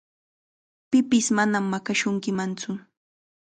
Pipis 0.89 1.27
manam 1.37 1.65
maqashunkimantsu. 1.71 2.71